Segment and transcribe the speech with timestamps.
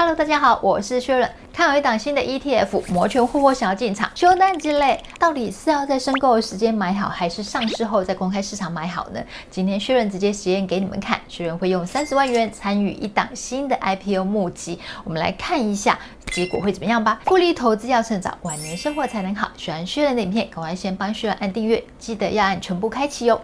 [0.00, 1.30] Hello，大家好，我是薛润。
[1.52, 9.20] 看有一档新的 ETF，摩拳霍霍想要进场，修单之类，到底是要在申购的时间买好，还是上市后在公开市场买好呢？
[9.50, 15.98] 今天薛润直接实验给你们看，薛润会用三十万元参与一档新的 IPO 募集，我们来看一下
[16.32, 17.20] 结果会怎么样吧。
[17.26, 19.50] 复利投资要趁早，晚年生活才能好。
[19.58, 23.38] 喜欢薛润的影片，赶快先帮薛润按订阅，记得要按全部开启哟。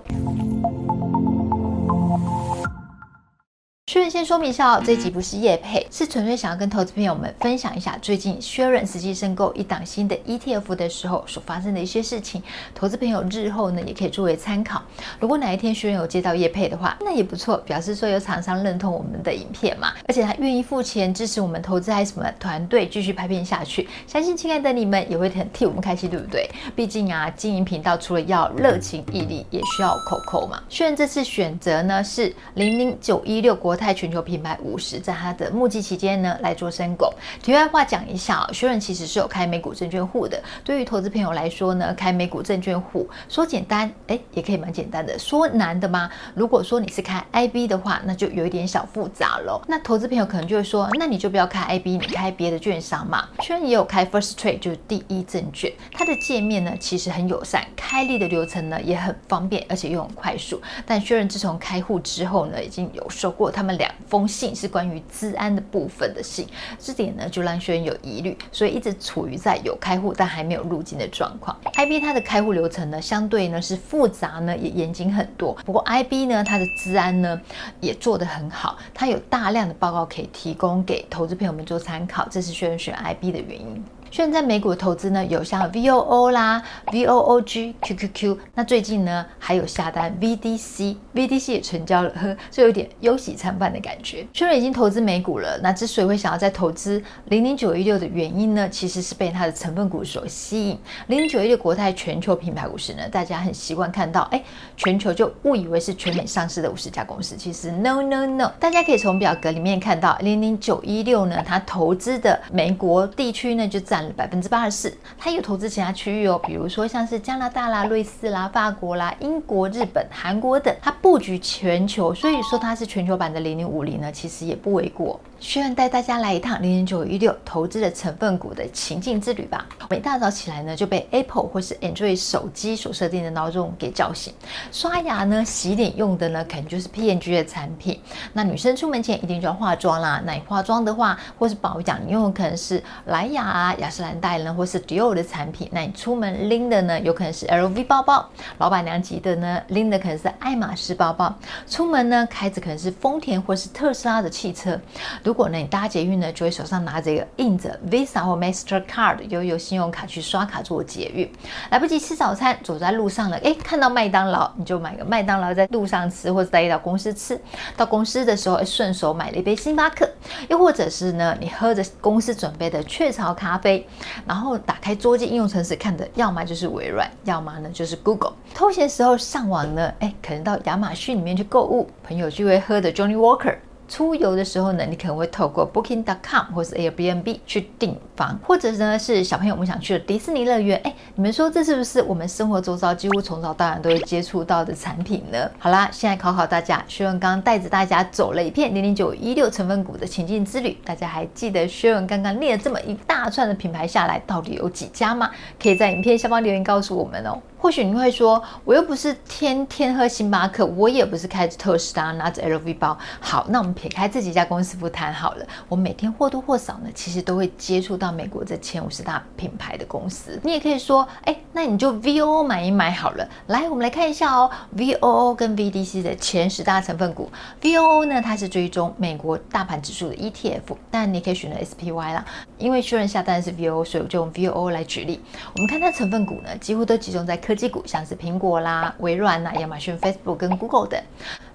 [4.16, 12.42] 先说明一下哦，这集不是叶配，是纯粹想要跟投资朋友们分享一下最近薛润实际申购一档新的 ETF 的时候所发生的一些事情，
[12.74, 14.80] 投资朋友日后呢也可以作为参考。
[15.18, 26.48] 如果哪一天薛润有接到叶配的话，那也不错，表示说有厂商认同我们的影片嘛，而且他愿意付钱支持我们投资还有什么团队继续拍片下去，相信亲爱的你们也会很替我们开心，对不对？
[26.74, 30.62] 毕竟啊，经营频道除了要热情毅力，也需要口口嘛。
[30.68, 37.12] 薛润这次选择呢是零零九一六国泰全球品牌五十，在它的募集期间呢来做申购。
[37.42, 40.42] 题外话讲一下啊，薛润其实是有开美股证券户的。
[40.64, 45.18] 对于投资朋友来说呢，开美股证券户说简单，哎，也可以蛮简单的。
[45.18, 46.10] 说难的吗？
[46.34, 49.60] 如果说你是开 IB 的话，那就有一点小复杂喽。
[49.66, 53.28] 那投资朋友可能就会说，那你就不要开 IB，你开别的券商嘛。
[53.40, 60.60] 薛润也有开 First Trade，就是第一证券，它的界面呢其实很友善，开立的流程呢也很方便，而且又很快速。
[60.84, 66.46] 但薛润自从开户之后呢，已经有收过他们两封信是关于资安的部分的信，
[66.78, 71.58] 这点呢就让学员有疑虑，所以一直处于在有开户但还没有入金的状况。
[71.74, 75.52] IB 它的开户流程呢，相对呢是复杂呢，也严谨很多。
[75.64, 77.40] 不过 IB 呢，它的资安呢
[77.80, 83.84] 也做得很好，它有大量的报告可以提供给投资朋友们做参考，这是学员选 IB 的原因。
[84.16, 94.26] 现在美股的投资呢，有像 VOO 啦、VOOG、QQQ，那最近呢还有下单 VDC，VDC 也成交了，呵， 就有点忧喜参半的感觉。
[94.32, 100.78] 薛润已经投资美股了，那之所以会想要再投资零零九一六的原因呢，其实是被它的成分股所吸引。
[101.08, 104.42] 零零九一六国泰全球品牌五十呢，大家很习惯看到，哎，
[104.78, 114.05] 全球就误以为是全美上市的五十家公司，其实 no no no，大家可以从表格里面看到零零九一六呢，它投资的美国地区呢就占。
[114.12, 125.18] 百分之八十四，它有投资其他区域哦，比如说像是加拿大啦、瑞士啦、法国啦、英国、日本、韩国等，它布局全球，所以说它是全球版的零零五零呢，其实也不为过。
[125.38, 129.66] 薛润带大家来一趟零零九一六投资的成分股的情境之旅吧。
[129.90, 134.32] 每大早起来呢，就被 Apple 或是 Android 手机所设定的闹钟给叫醒。
[134.72, 138.00] 刷牙呢、洗脸用的呢，可能就是 PNG 的产品。
[138.32, 140.22] 那女生出门前一定就要化妆啦。
[140.24, 145.68] 那你化妆的话，或是保养，你用的可能是莱雅啊、雅诗兰黛呢，或是 Dior 的产品。
[145.70, 148.26] 那你出门拎的呢，有可能是 LV 包包。
[148.58, 151.32] 老板娘级的呢，拎的可能是爱马仕包包。
[151.68, 154.80] 出门呢，开着可能是丰田或是特斯拉的汽车。
[155.26, 161.28] 如果呢，你搭捷运呢，就会手上拿着一个印着 Visa 或 Mastercard 悠游信用卡去刷卡做捷运，
[161.68, 167.36] 来不及吃早餐，走在路上呢，哎，看到麦当劳，你就买个麦当劳在路上吃，或者带到公司吃。
[167.76, 170.08] 到公司的时候，顺手买了一杯星巴克，
[170.48, 173.84] 又或者是呢，你喝着公司准备的雀巢咖啡，
[174.24, 178.34] 然后打开桌机应用程式看的，要么就是微软，要么呢就是 Google。
[178.54, 183.56] 偷闲时候上网呢，哎，可能到亚马逊里面去购物，朋友聚会喝的 Johnny Walker。
[183.88, 190.80] 出游的时候呢，你可能会透过 Booking.com 或是 Airbnb 去订房，或者呢是小朋友们想去的迪士尼乐园。
[190.84, 195.50] 哎，你们说这是不是我们生活周遭几乎从早到晚都会接触到的产品呢？
[195.58, 205.30] 好啦，现在考考大家，薛文刚带着大家走了一片零零九一六成分股的情境之旅，大家还记得薛文刚刚列了这么一大串的品牌下来，到底有几家吗？
[205.62, 207.38] 可以在影片下方留言告诉我们哦。
[207.58, 212.96] 或许你会说，我又不是天天喝星巴克，我也不是开着特斯拉，拿着 LV 包。
[213.18, 215.44] 好，那我们撇开这几家公司不谈好了。
[215.68, 220.40] 我每天或多或少呢，其实都会接触到美国这前五十大品牌的公司。
[220.42, 223.28] 你也可以说，哎，那你就 VOO 买一买好了。
[223.48, 227.30] 来，我们来看一下哦，VOO 跟 VDC 的前十大成分股。
[227.60, 232.24] VOO 呢，它是追踪美国大盘指数的 ETF，但你可以选择 SPY 啦。
[232.58, 235.20] 因为确认下单是 VOO，所以我就用 VOO 来举例。
[235.54, 241.00] 我们看它成分股呢，几乎都集中在科技股，像是苹果啦、微软啦、亚马逊、Facebook 跟 Google 等。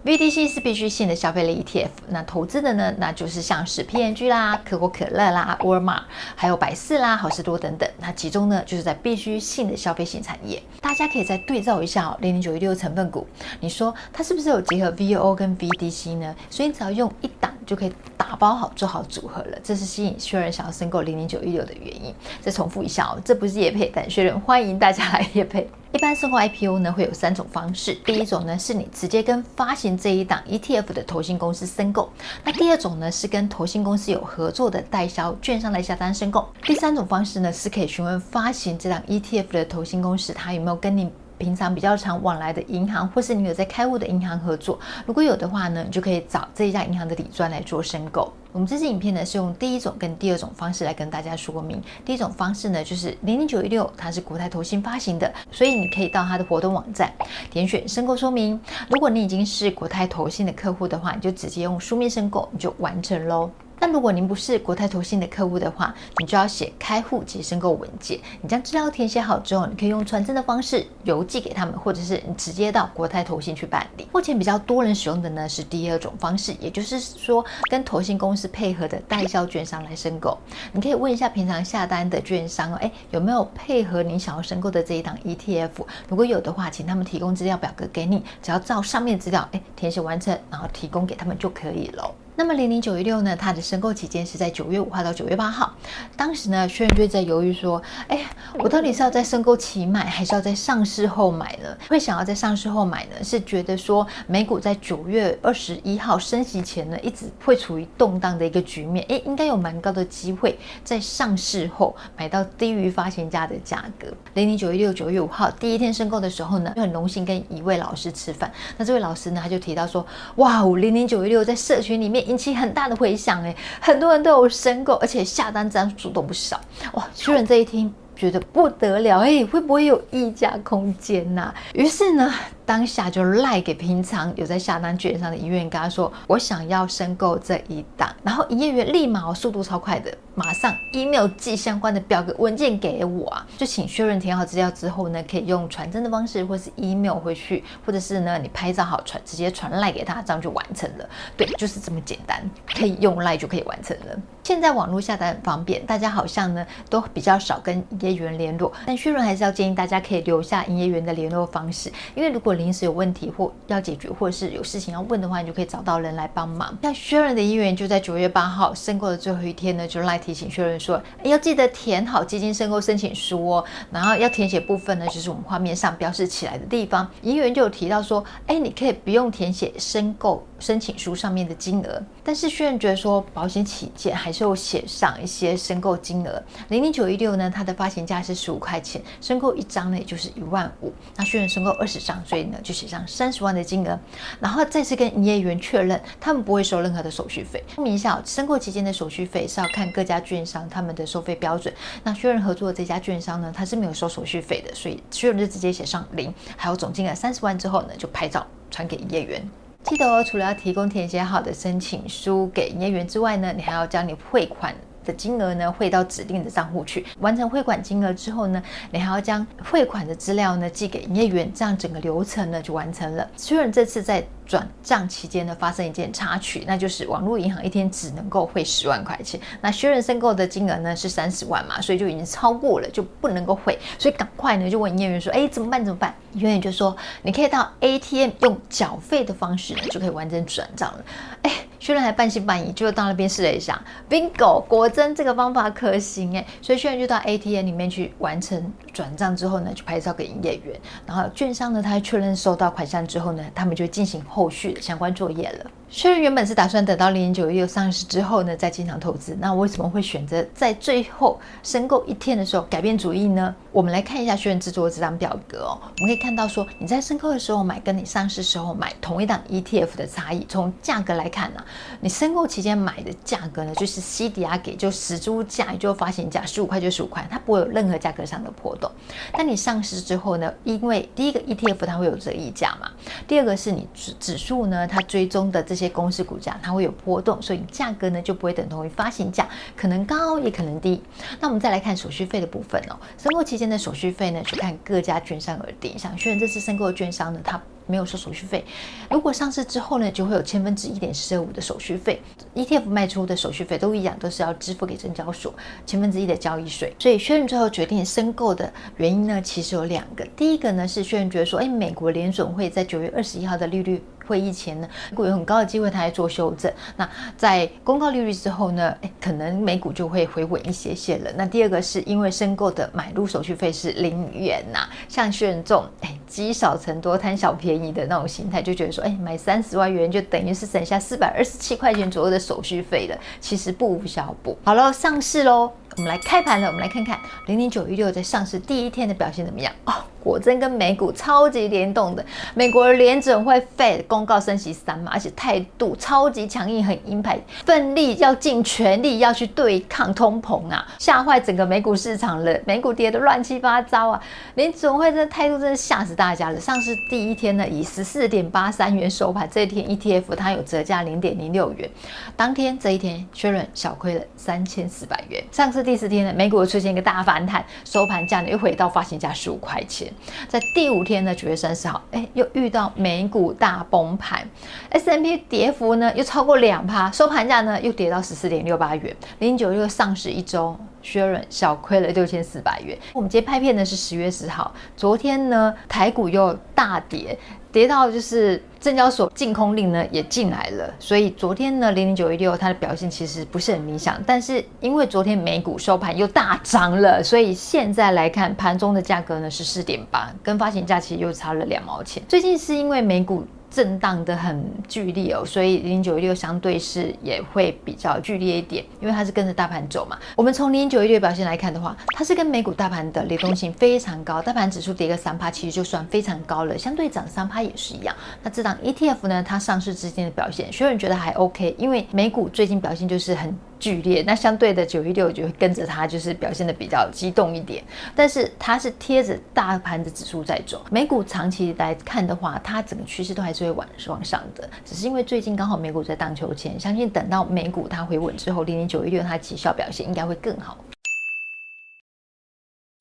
[0.03, 6.03] VDC 是必需性的消费类 ETF，那投资的呢，那就是像是 PNG 啦、可口可乐啦、沃尔玛，
[6.35, 7.87] 还有百事啦、好事多等等。
[7.99, 10.59] 那其中呢，就是在必需性的消费性产业。
[10.81, 13.27] 大家可以再对照一下哦，零零九一六成分股，
[13.59, 16.35] 你说它是不是有结合 VOO 跟 VDC 呢？
[16.49, 19.59] 所以你只要用一档就可以打包好做好组合了。
[19.63, 22.11] 这是吸引薛润想要申购零零九一六的原因。
[22.41, 25.69] 再重复一下哦，这不是业配，但薛润欢迎大家来业配。
[25.93, 32.09] 一般申购 IPO 呢会有三种方式，第一种呢是你直接跟发行这一档 ETF 的投信公司申购，
[32.45, 41.11] 那第二种呢是跟投信公司有合作的代销券商来下单申购，第三种方式呢是可以询问发行这档 ETF 的投信公司，它有没有跟你
[41.41, 48.31] 平常比较常往来的银行，或是你有在开户的银行合作，如果有的话呢，你就可以找这一家银行的底专来做申购。
[48.51, 51.81] 我们这支影片呢是用第一种跟第二种方式来跟大家说明。
[52.05, 57.11] 第一种方式呢就是零零九一六，它是国泰投信发行的，所以你可以到它的活动网站
[57.49, 58.59] 点选申购说明。
[58.89, 63.49] 如果你已经是国泰投信的客户的话，你就直接用书面申购，你就完成喽。
[63.81, 68.19] 但如果您不是国泰投信的客户的话，你就要写开户及申购文件。
[68.39, 74.07] 你将资料填写好之后，你可以用传真的方式邮寄给他们，或者是你直接到国泰投信去办理。
[74.13, 80.37] 目前比较多人使用的呢是第二种方式，也就是说跟投信公司配合的代销券商来申购。
[80.71, 85.71] 你可以问一下平常下单的券商哦，诶，有没有配合你想要申购的这一档 ETF？
[86.07, 92.13] 如果有的话，请他们提供资料表格给你，只要照上面资料诶填写完成，然后提供给他们就可以了。
[92.35, 95.75] 那么零零九一六呢，它的申购期间是在九月五号到九月八号。
[96.15, 98.25] 当时呢，薛仁就在犹豫说：“哎，
[98.57, 114.07] 我到底是要在申购期买，还是要在上市后买呢？”会想要在上市后买呢，是觉得说美股在九月二十一号升息前呢，一直会处于动荡的一个局面，哎，应该有蛮高的机会在上市后买到低于发行价的价格。
[114.35, 118.49] 零零九一六九月五号第一天申购的时候呢，就很荣幸跟一位老师吃饭。
[118.77, 120.03] 那这位老师呢，他就提到说
[120.37, 126.59] ：“哇，零零九一六在社群里面。”引起很大的回响，哎，很多人都有申购，而且下单张数都不少，
[126.93, 127.07] 哇！
[127.13, 132.33] 徐仁这一听觉得不得了，哎，会不会有溢价空间呐、于是呢。
[132.71, 143.45] 当下就赖给平常有在下单券商的营业员，跟他说：“我想要申购这一档。”然后营业员立马速度超快的，马上 email 寄相关的表格文件给我啊！
[143.57, 151.09] 就请确认填好资料之后呢，可以用传真的方式，或是 email 回去，或者是呢你拍照好传，直接传赖给他，这样就完成了。
[151.35, 152.41] 对，就是这么简单，
[152.73, 154.17] 可以用赖就可以完成了。
[154.45, 166.77] 现在网络下单很方便，大家好像呢都比较少跟营业员联络，但薛仁还是要建议大家可以留下营业员的联络方式，因为如果临时有问题或要解决，或者是有事情要问的话，你就可以找到人来帮忙。
[166.81, 173.65] 那薛仁的营业员就在九月八号申购的最后一天呢，就来提醒薛仁说，要记得填好基金申购申请书哦。
[173.91, 177.09] 然后要填写部分呢，就是我们画面上标示起来的地方。
[177.23, 186.41] 营业员就有提到说，哎，你可以不用填写申购申请书上面的金额，但是薛仁觉得说保险起见，还是有写上一些申购金额。
[186.69, 190.91] 零零九一六呢，它的发行价是十五块钱，申购一张呢也就是一万五。
[191.15, 193.99] 那薛仁申购二十张，所以就写上三十万的金额，
[194.39, 197.63] 然后再次跟营业员确认，他们不会收任何的手续费。
[197.75, 201.73] 说明一下，申购期间的手续费是要看各家券商他们的收费标准。
[202.03, 209.41] 那确认合作的这家券商呢，他是没有收手续费的，所以确认就直接写上零，还有总金额三十万之后呢，就拍照传给营业员。
[209.83, 214.75] 记得哦，除了要提供填写好的申请书给营业员之外呢，你还要将你汇款
[215.05, 217.05] 的金额呢汇到指定的账户去。
[217.19, 218.61] 完成汇款金额之后呢，
[218.91, 223.27] 你还要将汇款的资料呢寄给营业员，这样整个流程呢就完成了。
[223.35, 229.39] 虽然这次在转账期间呢，发生一件插曲，那就是网络银行一天只能够汇十万块钱。
[229.61, 233.77] 那薛仁申购的金额呢是三十万嘛，所以就已经超过了，就不能够汇。
[233.97, 235.83] 所以赶快呢就问营业员说：“哎，怎么办？
[235.83, 241.05] 怎么办？”营业员就说：“你可以到 ATM 用缴费的方式呢，就可以完成转账了。”
[241.43, 246.45] 哎，薛仁还半信半疑，就到那边试了一下，bingo，果真这个方法可行哎。
[246.61, 250.79] 所以薛仁就到 ATM 里面去完成转账之后呢，就拍照给营业员。
[251.07, 254.51] 然后券商呢，他确认收到款项之后呢，他们就进行后。
[254.51, 255.71] 续的相关作业了。
[255.87, 259.35] 薛然原本是打算等到零零九一六上市之后呢，再进场投资。
[259.39, 263.55] 那为什么会选择在最后申购一天的时候改变主意呢？
[263.71, 265.79] 我们来看一下薛仁制作的这张表格哦。
[265.81, 270.45] 我们可以看到说，你在申购的时候买，跟你上市时候买同一档 ETF 的差异。
[270.49, 271.63] 从价格来看呢、
[271.99, 278.89] 你申购期间买的价格呢，就是 CDR 给就实租价，也就发行价十五块就十五块，它不会有任何价格上的波动。
[279.31, 282.89] 但你上市之后呢，因为第一个 ETF 它会有折溢价嘛，
[283.27, 285.91] 第二个是你指指数呢，它追踪的这些。
[285.91, 291.03] 公司股价它会有波动，所以价格呢就不会等同于发行价，可能高也可能低。
[291.39, 295.99] 那我们再来看手续费的部分哦，申购期间的手续费呢，去看各家券商而定。
[295.99, 298.63] 像薛仁这次申购的券商呢，它没有收手续费。
[299.09, 302.21] 如果上市之后呢，就会有千分之一点四五的手续费。
[302.55, 305.53] ETF 卖出的手续费都一样，都是要支付给证交所
[305.85, 306.93] 千分之一的交易税。
[306.99, 310.25] 所以薛仁最后决定申购的原因呢，其实有两个。
[310.35, 314.03] 第一个呢是薛仁觉得说，哎，美国联准会在九月二十一号的利率。
[314.31, 316.71] 会议前呢，美股有很高的机会它来做修正。
[316.95, 321.29] 那在公告利率之后呢，诶，可能美股就会回稳一些些了。
[321.35, 334.57] 那第二个是因为申购的买入手续费是零元呐、像薛仁重，诶，积少成多贪小便宜的那种心态，就觉得说，诶，买三十万元就等于是省下四百二十七块钱左右的手续费了，其实不无小补。
[334.63, 339.93] 好了，上市喽，我们来开盘了，我们来看看零零九一六在上市第一天的表现怎么样哦。
[340.23, 354.21] 果真跟美股超级联动的，美国联准会 Fed 公告升息三嘛，而且态度超级强硬，很鹰派，奋力要尽全力要去对抗通膨啊，吓坏整个美股市场了，美股跌得乱七八糟啊，
[354.55, 356.59] 联准会这态度真的吓死大家了。
[356.59, 361.89] 上市第一天呢，以十四点八三元收盘，这一天 ETF 它有折价零点零六元，
[362.35, 365.43] 当天这一天确认小亏了三千四百元。
[365.51, 370.10] 上市第四天呢，美股出现一个大反弹，收盘价呢又回到发行价十五块钱。
[370.47, 374.47] 在第五天的九月三十号，哎，又遇到美股大崩盘
[374.89, 382.97] ，S&P 跌幅呢又超过两趴，收盘价呢又跌到十四点六八元，零九又上市一周，薛润小亏了六千四百元。
[383.13, 387.37] 我们今天拍片呢是十月十号，昨天呢台股又大跌。
[387.71, 402.21] 跌到就是证交所禁空令呢也进来了，所以昨天呢零零九一六它的表现其实不是很理想，但是因为昨天美股收盘又大涨了，所以现在来看盘中的价格呢是四点八，跟发行价其实又差了两毛钱。
[402.27, 403.47] 最近是因为美股。
[403.71, 410.19] 震荡的很剧烈哦，所以零九一六相对是也会比较剧烈一点，因为它是跟着大盘走嘛。
[410.35, 418.13] 我们从零九一六表现来看的话，它是跟美股大盘的联动性非常高，大盘指数跌个三趴，其实就算非常高了，相对涨三趴也是一样。
[418.43, 423.57] 那这档 ETF 呢，它上市之间的表现，学员觉得还 OK，因为美股最近表现就是很。
[423.81, 427.83] 剧烈，那相对的九一六就会跟着它，就是表现的比较激动一点。
[428.15, 434.69] 但是它是贴着大盘的指数在走，美股长期来看的话，它整个趋势都还是会往往上的。
[434.85, 440.77] 只是因为最近刚好美股在荡秋千，相信等到美股它回稳之后，零零九一六它绩效表现应该会更好。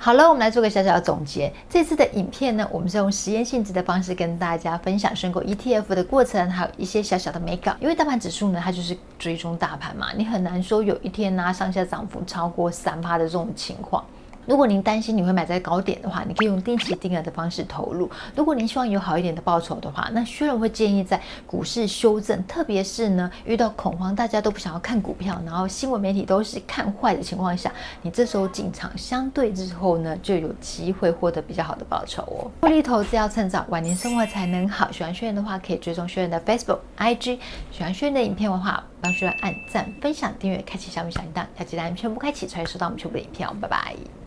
[0.02, 1.52] 好了，我们来做个小小的总结。
[1.68, 7.76] 这次的影片呢，我们是用实验性质的方式跟大家分享申购 ETF 的过程，还有一些小小的美感。
[7.80, 14.02] 因为大盘指数呢，它就是追踪大盘嘛，你很难说有一天呢、上下涨幅超过三趴的这种情况。
[14.50, 18.10] 如果您担心你会买在高点的话，你可以用定期定额的方式投入。
[18.34, 32.50] 如果您希望有好一点的报酬的话，那薛仁会建议在股市修正，特别是呢遇到恐慌，大家都不想要看股票，然后新闻媒体都是看坏的情况下，你这时候进场，相对之后呢就有机会获得比较好的报酬哦。
[32.62, 34.90] 获利投资要趁早，晚年生活才能好。
[34.90, 37.38] 喜欢薛仁的话，可以追踪薛仁的 Facebook、IG。
[37.70, 43.54] 喜欢薛仁的影片的话，帮薛仁按赞、分享、订阅、开启小米小铃铛，要记得按全部开启，才会收到我们全部的影片哦。
[43.60, 44.19] 拜拜。